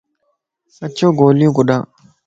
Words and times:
اچو 0.85 1.07
گوليو 1.19 1.49
ڪڏا 1.57 1.77
ن 1.79 1.87